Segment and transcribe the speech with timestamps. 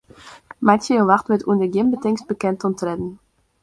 [0.69, 3.11] Meitsje jo wachtwurd ûnder gjin betingst bekend oan tredden.